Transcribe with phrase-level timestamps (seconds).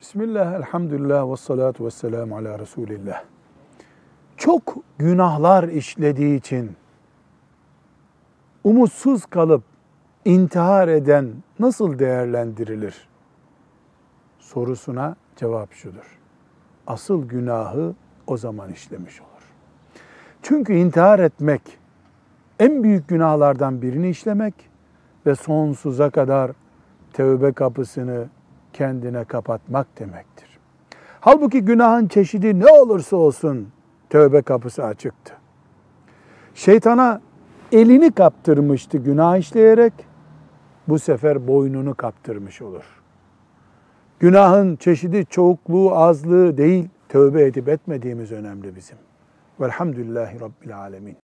[0.00, 3.24] Bismillah, elhamdülillah ve salatu ve selamu ala Resulillah.
[4.36, 6.76] Çok günahlar işlediği için
[8.64, 9.62] umutsuz kalıp
[10.24, 13.08] intihar eden nasıl değerlendirilir?
[14.38, 16.18] Sorusuna cevap şudur.
[16.86, 17.94] Asıl günahı
[18.26, 19.52] o zaman işlemiş olur.
[20.42, 21.62] Çünkü intihar etmek
[22.58, 24.54] en büyük günahlardan birini işlemek
[25.26, 26.50] ve sonsuza kadar
[27.12, 28.28] tövbe kapısını
[28.72, 30.58] kendine kapatmak demektir.
[31.20, 33.68] Halbuki günahın çeşidi ne olursa olsun
[34.10, 35.34] tövbe kapısı açıktı.
[36.54, 37.20] Şeytana
[37.72, 39.92] elini kaptırmıştı günah işleyerek,
[40.88, 42.84] bu sefer boynunu kaptırmış olur.
[44.20, 48.98] Günahın çeşidi çokluğu, azlığı değil, tövbe edip etmediğimiz önemli bizim.
[49.60, 51.16] Velhamdülillahi Rabbil Alemin.